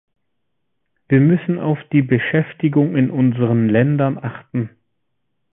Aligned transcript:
Wir 1.09 1.19
müssen 1.19 1.59
auf 1.59 1.77
die 1.93 2.01
Beschäftigung 2.01 2.95
in 2.95 3.11
unseren 3.11 3.69
Ländern 3.69 4.17
achten. 4.17 4.71